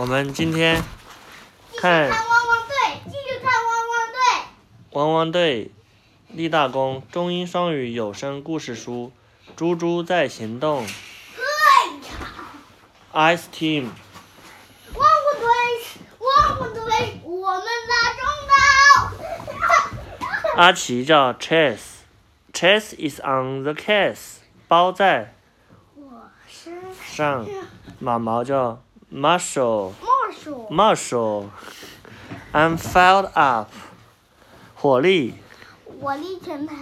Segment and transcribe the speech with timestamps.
[0.00, 0.80] 我们今天
[1.76, 4.18] 看看汪汪队，继续看汪汪队。
[4.92, 5.72] 汪汪队
[6.28, 9.10] 立大功中英双语有声故事书
[9.56, 10.86] 《猪猪在行动》
[13.12, 13.88] Ice Team
[14.94, 15.48] 汪汪队，
[16.20, 18.22] 汪汪队，我们打中
[20.46, 20.62] 岛。
[20.62, 24.36] 阿奇叫 Chess，Chess is on the case
[24.68, 25.34] 包在
[25.96, 26.70] 我是
[27.04, 27.44] 上，
[27.98, 28.80] 马毛叫
[29.12, 29.94] Marshall。
[30.70, 31.46] ，Marshall。
[32.52, 33.70] I'm fired up。
[34.74, 35.34] 火力，
[36.00, 36.74] 火力全开。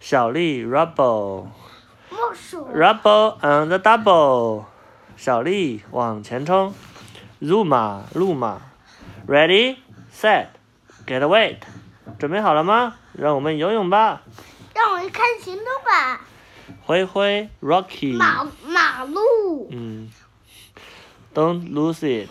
[0.00, 1.46] 小力 Rubble。
[2.74, 4.64] ，Rubble on the double。
[5.16, 6.74] 小力往前冲。
[7.40, 8.62] Zuma 路马。
[9.26, 9.76] Ready,
[10.12, 10.46] set,
[11.06, 11.58] get weight。
[12.18, 12.94] 准备好了吗？
[13.12, 14.22] 让我们游泳吧。
[14.74, 16.20] 让我们看行动吧。
[16.84, 18.16] 灰灰 Rocky。
[18.16, 20.10] 马马路，嗯。
[21.34, 22.28] Don't lose it,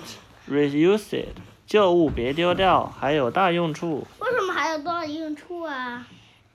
[0.48, 1.36] reuse it。
[1.66, 4.06] 旧物别丢掉，还有大用处。
[4.20, 6.06] 为什么还有多少用处啊？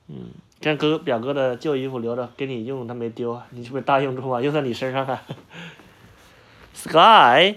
[0.08, 4.40] 嗯，像哥表哥的旧衣服留着给你用，他没丢啊，你是不是大用处啊？
[4.40, 5.22] 用在你身上了。
[6.74, 7.56] Sky,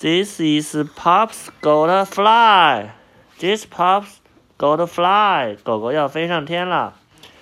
[0.00, 2.90] this is Pops got fly.
[3.38, 4.16] This Pops
[4.58, 5.56] got fly.
[5.62, 6.96] 狗狗要飞上天了。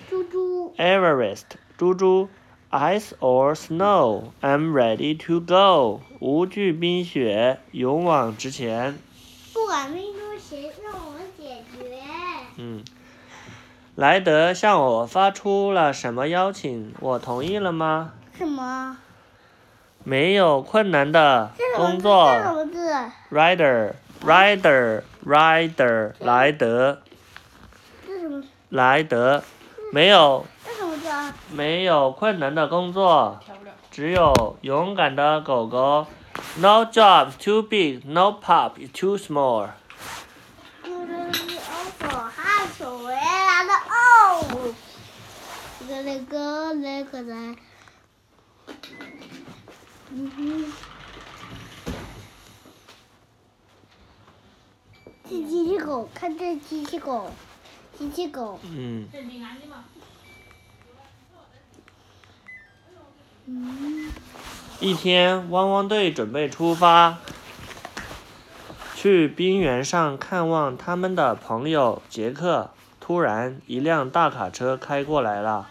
[0.09, 1.45] 猪猪，Everest,
[1.77, 2.29] 猪猪
[2.71, 6.01] ，Ice or snow, I'm ready to go.
[6.19, 8.97] 无惧冰雪，勇往直前。
[9.53, 11.97] 不管冰中谁让我们解决。
[12.57, 12.83] 嗯，
[13.95, 16.93] 莱德向我发出了什么邀请？
[16.99, 18.13] 我同意了吗？
[18.37, 18.97] 什么？
[20.03, 21.51] 没有困难的？
[21.75, 22.95] 工作这什么字
[23.29, 23.93] ？，Rider
[24.25, 27.01] Rider Rider 莱德
[28.07, 28.43] 这什么？
[28.69, 29.43] 莱德，
[29.91, 30.45] 没有？
[31.51, 33.39] 没有困难的工作，
[33.91, 36.05] 只有勇敢的狗狗。
[36.57, 39.69] No job too big, no pup too small。
[45.79, 47.21] 这个那个那个，
[50.11, 50.73] 嗯哼。
[55.29, 57.29] 这机器狗，看这机器狗，
[57.97, 59.07] 机器狗，嗯，
[64.79, 67.19] 一天，汪汪队准备出发，
[68.93, 72.71] 去冰原上看望他们的朋友杰克。
[72.99, 75.69] 突然，一辆大卡车开过来了。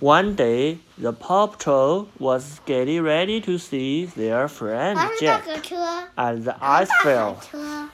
[0.00, 5.44] One day, the Paw Patrol was getting ready to see their friend Jack
[6.16, 7.36] at the ice field.
[7.36, 7.88] 卡车，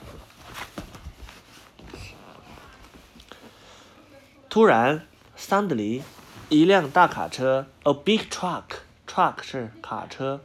[4.49, 5.03] 突然
[5.37, 6.01] ，suddenly，
[6.49, 10.39] 一辆大卡车，a big truck，truck 是卡车，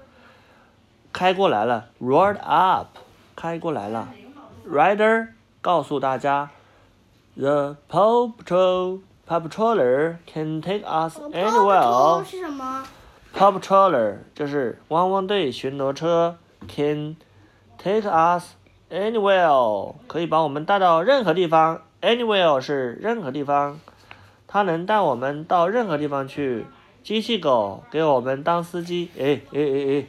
[1.12, 2.98] 开过来了，roared up，
[3.36, 4.08] 开过来了
[4.68, 5.28] ，rider
[5.60, 6.50] 告诉大家
[7.36, 8.98] ，the paw patrol
[9.28, 12.24] paw patroller can take us anywhere。
[12.24, 12.84] 是什么
[13.32, 16.36] ？paw patroller 就是汪汪队巡逻车
[16.66, 17.14] ，can
[17.78, 18.54] take us
[18.90, 21.82] anywhere，可以把我们带到任何地方。
[22.00, 23.78] anywhere 是任何地方，
[24.52, 26.66] 它能带我们到任何地方去。
[27.02, 30.06] 机器狗给我们当司机，哎哎哎哎，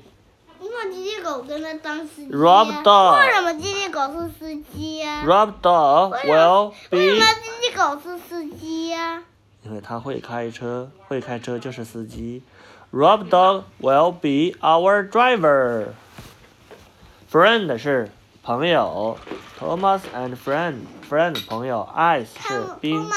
[0.59, 9.23] 你把机器狗跟他当司机、啊？Rob dog 为什么机器狗是司机呀、Rob dog will be 为什么机器狗是司机呀、
[9.63, 12.43] 因为它会开车，会开车就是司机。
[12.91, 15.87] Rob dog will be our driver。
[17.31, 18.11] Friend 是
[18.43, 19.17] 朋友
[19.59, 23.09] ，Thomas and friend，friend 朋友，Ice 是冰？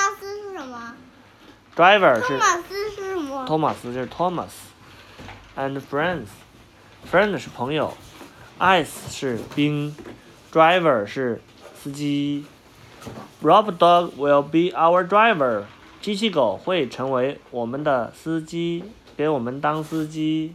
[1.77, 3.45] ，Driver 是托马斯是什么？
[3.47, 7.95] 托马斯就是 Thomas，and friends，friend 是朋友
[8.59, 9.95] ，Ice 是冰
[10.53, 11.41] ，Driver 是
[11.81, 12.47] 司机
[13.43, 15.65] ，Rob dog will be our driver。
[16.01, 18.85] 机器狗会成为我们的司机，
[19.17, 20.55] 给我们当司机。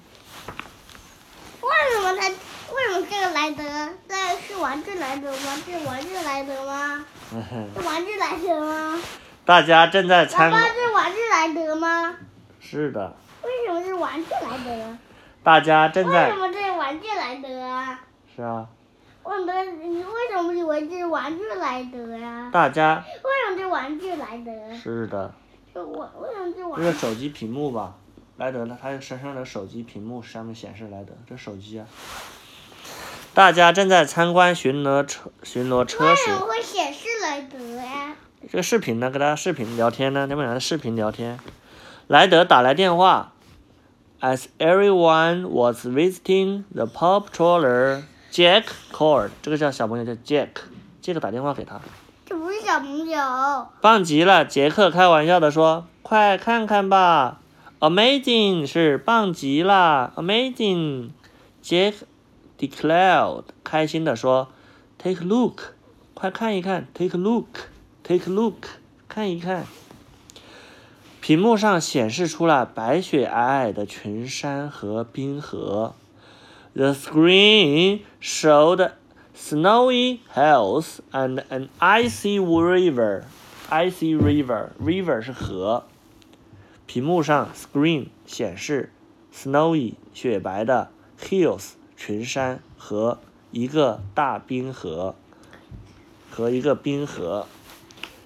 [1.62, 2.30] 为什么他？
[2.30, 3.64] 为什么这个莱德
[4.08, 4.16] 这
[4.48, 5.62] 是玩具莱德吗？
[5.66, 7.06] 这是玩具莱德吗？
[7.76, 9.00] 是玩具莱德吗？
[9.52, 12.16] 大家正在参爸，这是玩具莱德吗？
[12.62, 13.14] 是的，
[13.44, 14.98] 为什么是玩具莱德？
[15.44, 18.00] 大家正在为什在么这是玩具莱德啊？
[18.34, 18.66] 是啊，
[19.24, 24.74] 我的，你为什么以为这是玩具莱德呀、大家为什么是玩具莱德？
[24.74, 25.34] 是的，
[25.74, 27.96] 这我为什么这玩这是手机屏幕吧？
[28.38, 28.78] 莱德呢？
[28.82, 31.86] 他身上的手机屏幕上面显示莱德，这手机啊。
[33.34, 37.91] 大家正在参观巡逻车巡逻车时为什，么会显示莱德呀？
[38.50, 41.40] 这个视频呢，跟大家视频聊天呢，你们俩的视频聊天。
[42.08, 43.34] 莱德打来电话
[44.20, 48.02] ，As everyone was visiting the pop trawler
[48.32, 50.50] Jack called，这个叫小朋友叫 Jack，
[51.02, 51.80] 杰克打电话给他。
[52.26, 53.68] 这不是小朋友。
[53.80, 57.40] 棒极了，杰克开玩笑的说：“快看看吧
[57.80, 61.12] ，Amazing 是棒极了，Amazing。
[61.64, 61.94] ”Jack
[62.58, 64.50] declared，开心的说
[64.98, 65.76] ：“Take a look，
[66.16, 67.48] 快看一看，Take a look
[68.04, 68.68] Take a look，
[69.08, 69.66] 看一看。”
[71.22, 75.94] 屏幕上显示出了白雪皑皑的群山和冰河。
[76.74, 78.92] The screen showed
[79.38, 83.24] snowy hills and an icy river.
[83.70, 85.86] Icy river, river 是河。
[86.88, 88.92] 屏幕上 screen 显示
[89.34, 90.90] snowy 雪白的
[91.20, 93.20] hills 群山和
[93.52, 95.16] 一个大冰河
[96.32, 97.46] 和一个冰河。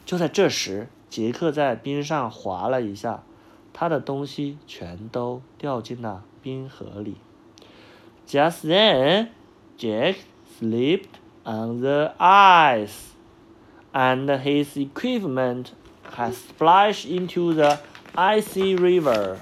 [0.05, 0.87] 就在这时。
[1.07, 3.23] 杰克在冰上滑了一下，
[3.71, 7.15] 他的东西全都掉进了冰河里。
[8.27, 9.29] Just then,
[9.77, 10.15] Jack
[10.59, 13.13] slipped on the ice,
[13.93, 15.67] and his equipment
[16.13, 17.77] had splashed into the
[18.13, 19.37] icy river.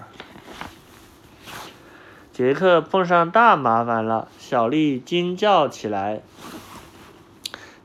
[2.31, 6.21] 杰克碰上大麻烦了，小丽惊叫起来。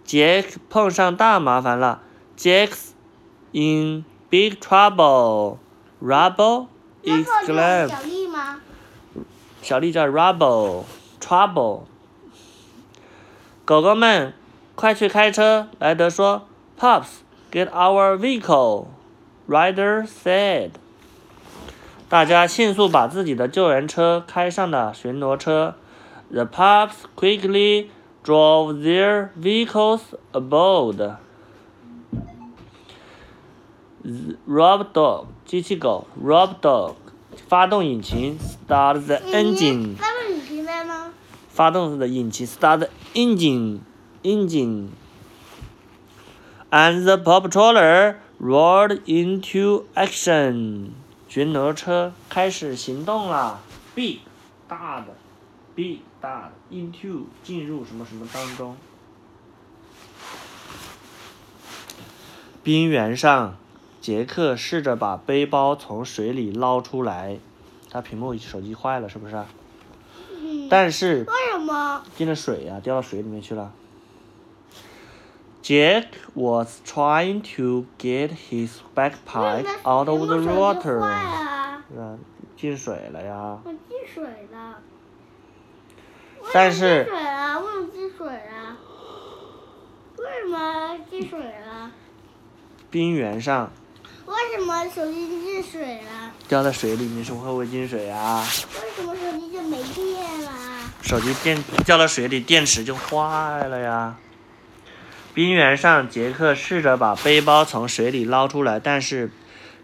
[0.04, 2.02] 杰克碰上大麻烦了
[2.37, 2.93] ，Jack's
[3.53, 5.59] In big trouble,
[6.01, 6.67] Rubble
[7.03, 7.89] exclaimed.
[7.89, 8.59] 小丽吗？
[9.61, 10.85] 小丽叫 Rubble,
[11.21, 11.83] trouble.
[13.63, 14.33] 狗狗们，
[14.73, 15.67] 快去开车！
[15.77, 16.47] 莱德说。
[16.79, 17.21] Pups,
[17.51, 18.87] get our vehicle.
[19.47, 20.71] Ryder said.
[22.09, 25.75] 大家迅速把自己的救援车开上了巡逻车。
[26.31, 27.89] The pups quickly
[28.23, 31.17] drove their vehicles aboard.
[34.46, 36.94] Rob dog 机器狗，Rob dog
[37.46, 41.12] 发动引擎，Start the engine 发动引擎在吗？
[41.50, 43.80] 发动的引擎，Start the engine
[44.22, 44.88] engine。
[46.70, 50.92] And the Paw Patroller roared into action。
[51.28, 53.60] 巡逻车开始行动了
[53.94, 54.20] ！Big
[54.66, 55.08] 大的
[55.74, 58.74] ，Big 大的，into 进入什么什么当中。
[62.62, 63.56] 冰原上。
[64.08, 67.36] 杰克试着把背包从水里捞出来，
[67.90, 69.44] 他屏幕手机坏了，是不是？
[70.70, 72.02] 但是为什么？
[72.16, 73.70] 进了水呀，掉到水里面去了。
[75.62, 81.00] Jack was trying to get his backpack out of the water。
[81.00, 81.82] 啊，
[82.56, 83.58] 进水了呀。
[83.62, 84.78] 我进水了。
[86.54, 87.04] 但是。
[87.04, 87.60] 进水了？
[87.60, 88.78] 为什么进水了？
[90.16, 91.90] 为什么进水了？
[92.90, 93.70] 冰原上。
[94.28, 96.32] 为什么手机进水了？
[96.46, 98.46] 掉在水里你是会不会进水啊？
[98.74, 100.50] 为什么手机就没电了？
[101.00, 104.16] 手机电掉到水里，电池就坏了呀。
[105.32, 109.30] 冰原上，杰克试着把背包从水里捞出来，但是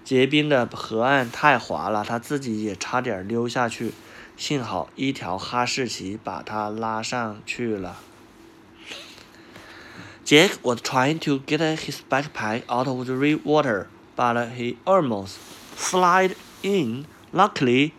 [0.05, 3.94] 结冰的河岸太滑了，他自己也差点溜下去。
[4.37, 7.97] 幸好一条哈士奇把他拉上去了。
[10.26, 13.14] Jack was trying to get his backpack out of the
[13.44, 13.87] water.
[14.15, 15.38] but he almost
[15.77, 17.06] slid in.
[17.31, 17.94] Luckily,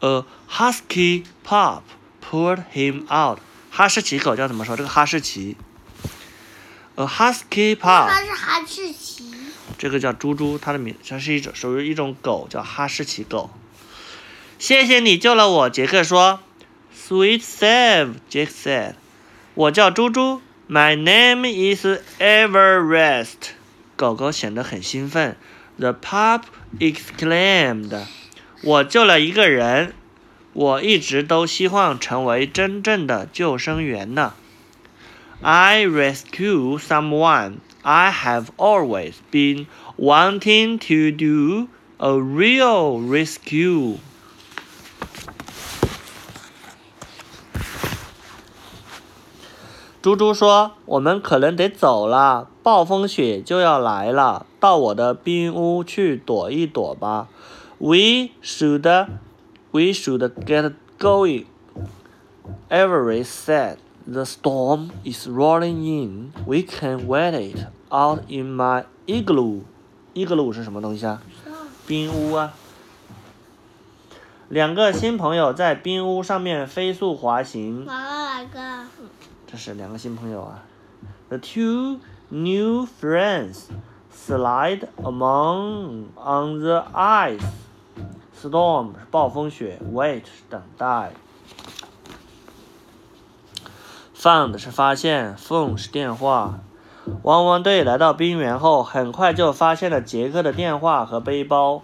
[0.00, 1.82] a husky pup
[2.20, 3.38] pulled him out.
[3.70, 4.76] 哈士奇狗叫怎么说？
[4.76, 5.56] 这个哈士奇，
[6.96, 8.08] a husky pup。
[8.08, 9.30] 它是哈士奇。
[9.78, 13.50] 这个叫猪猪，它的名，它是一种属于一种狗，叫哈士奇狗。
[14.58, 16.40] 谢谢你救了我，杰克说。
[17.08, 18.94] Sweet save，Jack said。
[19.54, 21.84] 我叫猪猪，My name is
[22.18, 23.52] Everest。
[23.95, 25.37] 狗狗显得很兴奋。
[25.77, 26.43] The pup
[26.79, 28.05] exclaimed：“
[28.63, 29.93] 我救了一个人，
[30.53, 34.33] 我一直都希望成为真正的救生员呢。
[35.41, 37.57] I rescue someone.
[37.81, 43.97] I have always been wanting to do a real rescue.”
[50.01, 57.27] 猪猪说：“我们可能得走了，暴风雪就要来了，到我的冰屋去躲一躲吧。”
[57.77, 59.07] We should,
[59.69, 61.45] we should get going.
[62.69, 66.31] Everest said, "The storm is rolling in.
[66.47, 69.61] We can wait it out in my igloo."
[70.15, 71.21] Igloo 是什么东西啊？
[71.85, 72.55] 冰屋啊。
[74.49, 77.85] 两个新朋友在冰屋上面飞速滑行。
[77.85, 78.87] 哪个？
[79.45, 80.63] 这是两个新朋友啊。
[81.29, 81.99] The two
[82.35, 83.69] new friends
[84.11, 87.39] slide among on the ice.
[88.37, 91.13] Storm 是暴风雪，wait 是等待。
[94.13, 96.59] ，found 是发现，phone 是电话。
[97.23, 101.83] 汪汪队来到冰原后，很快就发现了杰克的电话和背包。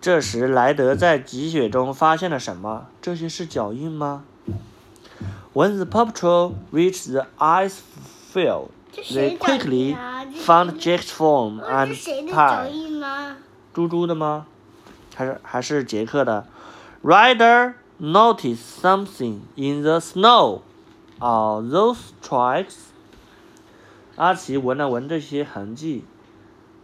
[0.00, 2.88] 这时，莱德在积雪中发现了什么？
[3.00, 4.24] 这些是脚印吗
[5.54, 7.78] ？When the Paw Patrol reached the ice
[8.32, 8.68] field,
[9.12, 9.96] they quickly
[10.44, 12.68] found Jack's form and 是谁的脚 pie.
[12.68, 13.36] 印呢？
[13.72, 14.46] 猪猪的吗？
[15.14, 16.46] 还是还是杰克的
[17.02, 20.62] ？Rider noticed something in the snow.
[21.18, 22.74] Are those tracks?
[24.16, 26.04] 阿奇闻了闻这些痕迹，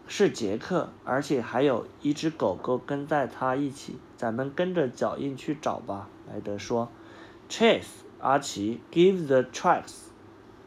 [0.07, 3.99] 是杰克，而且还有一只狗狗跟在他一起。
[4.17, 6.89] 咱们跟着脚印去找吧，莱德说。
[7.49, 9.95] Chase，阿奇 give the tracks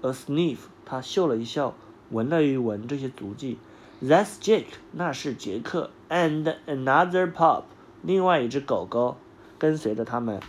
[0.01, 0.57] a sniff。
[0.85, 1.73] 他嗅了一嗅，
[2.11, 3.57] 闻了一闻这些足迹。
[4.01, 7.63] That's Jake，那是杰克，and another pup，
[8.01, 9.17] 另外一只狗狗
[9.57, 10.41] 跟随着他们。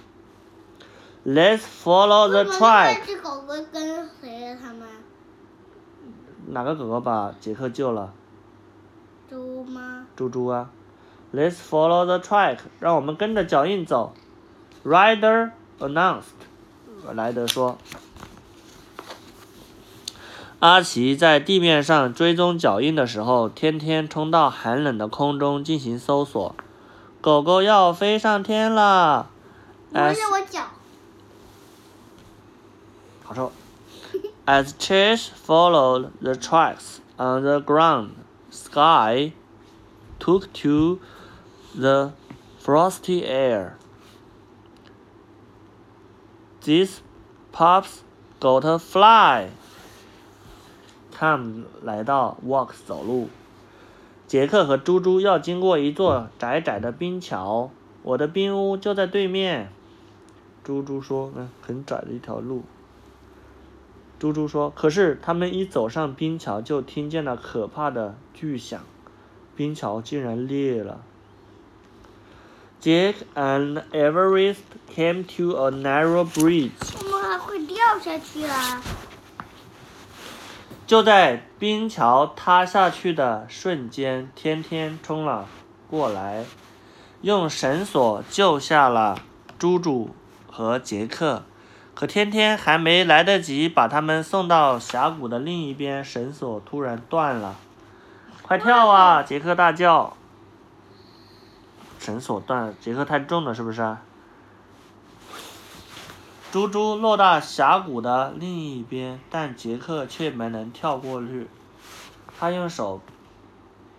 [1.24, 3.06] Let's follow the track 那。
[3.06, 4.88] 只狗狗跟随着他们？
[6.48, 8.12] 哪个狗狗把杰克救了？
[9.30, 10.06] 猪吗？
[10.16, 10.70] 猪猪啊。
[11.32, 14.14] Let's follow the track，让我们跟着脚印走。
[14.84, 16.24] Rider announced，
[17.14, 17.78] 莱德说。
[20.60, 26.54] 阿奇在地面上追踪脚印的时候，天天冲到寒冷的空中进行搜索。
[27.20, 29.30] 狗狗要飞上天了。
[29.90, 30.62] 不是我脚。
[33.24, 33.52] 好臭。
[34.46, 38.10] As Chase followed the tracks on the ground,
[38.50, 39.32] Sky
[40.18, 40.98] took to
[41.74, 42.12] the
[42.58, 43.76] frosty air.
[46.62, 47.00] These
[47.52, 48.02] pups
[48.40, 49.48] got a fly.
[51.16, 53.28] Tom 来到 Walks 走路。
[54.26, 57.70] 杰克和猪猪要经过一座窄窄的冰桥，
[58.02, 59.70] 我的冰屋就在对面。
[60.64, 62.64] 猪猪说：“嗯，很窄的一条路。”
[64.18, 68.80] 猪猪说：“可是他们一走上冰桥，就听见了可怕的巨响，
[69.54, 71.02] 冰桥竟然裂了。”
[72.80, 74.56] ”Jack and Everest
[74.94, 76.70] came to a narrow bridge.
[76.98, 78.82] 我们还会掉下去啊！
[80.86, 85.46] 就在冰桥塌下去的瞬间，天天冲了
[85.88, 86.44] 过来，
[87.22, 89.18] 用绳索救下了
[89.58, 90.14] 猪猪
[90.46, 91.44] 和杰克。
[91.94, 97.56] 可天天还没来得及把他们送到峡谷的另一边，绳索突然断了。
[98.42, 99.22] 快跳啊！
[99.22, 100.14] 杰克大叫。
[101.98, 103.96] 绳索断了，杰克太重了，是不是？
[106.54, 111.48] 猪猪落到峡谷的另一边，但杰克却没能跳过去。
[112.38, 113.00] 他用手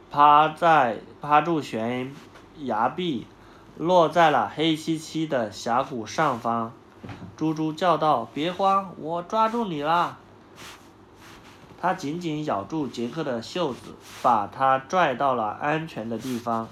[0.10, 2.16] 趴在趴住悬
[2.60, 3.28] 崖壁，
[3.76, 6.72] 落在了黑漆漆的峡谷上方。
[7.36, 10.18] 猪猪叫道：“别慌，我抓住你啦！”
[11.82, 16.70] 他紧紧咬住杰克的袖子，把他拽到了安全的地方。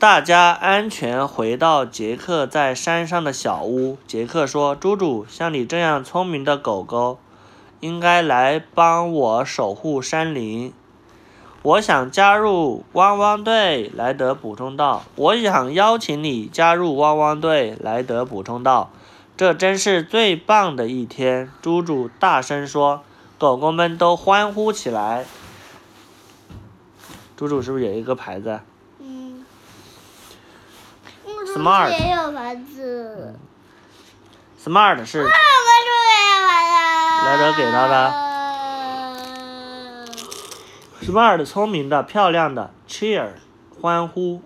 [0.00, 3.98] 大家安全回到杰克在山上的小屋。
[4.06, 7.18] 杰克说：“猪猪，像你这样聪明的狗狗，
[7.80, 10.72] 应该来帮我守护山林。”
[11.62, 15.02] 我想加入汪汪队，莱德补充道。
[15.16, 18.92] 我想邀请你加入汪汪队，莱德补充道。
[19.36, 21.50] 这真是最棒的一天！
[21.60, 23.02] 猪猪大声说。
[23.36, 25.24] 狗狗们都欢呼起来。
[27.36, 28.60] 猪猪是不是有一个牌子？
[31.54, 33.34] Smart 也有房子
[34.62, 35.30] ？Smart 是我是不是
[36.04, 36.50] 也有牌
[37.20, 37.26] 子？
[37.26, 38.28] 莱德给他的的。
[41.06, 43.28] smart 聪明的、漂亮的，cheer
[43.80, 44.42] 欢呼。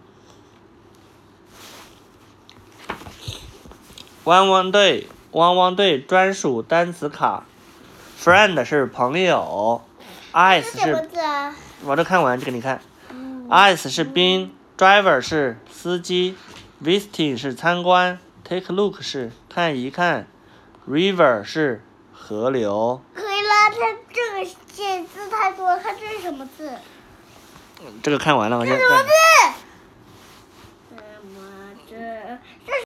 [4.24, 7.44] 汪汪队，汪汪队专属单词卡
[8.22, 9.82] ，friend 是朋友
[10.32, 11.08] ，ice 这是？
[11.84, 12.80] 我这看完就给你看
[13.10, 16.36] 嗯，ice 是冰，driver 是司机
[16.82, 20.26] ，visiting 是参观，take a look 是看一看
[20.88, 23.00] ，river 是河流。
[23.14, 26.72] 可以了，它这个写字太多了，看这是什么字？
[28.02, 29.10] 这个看完了，我先这什么字？